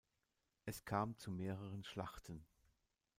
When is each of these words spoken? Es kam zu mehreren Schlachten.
Es 0.65 0.83
kam 0.83 1.15
zu 1.15 1.29
mehreren 1.29 1.83
Schlachten. 1.83 2.43